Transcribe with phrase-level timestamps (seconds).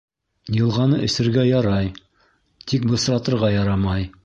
[0.53, 1.91] Йылғаны эсергә ярай,
[2.73, 4.11] тик бысратырға ярамай.